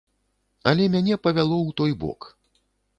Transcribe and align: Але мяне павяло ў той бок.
Але 0.71 0.87
мяне 0.95 1.19
павяло 1.29 1.57
ў 1.69 1.79
той 1.83 1.91
бок. 2.05 2.21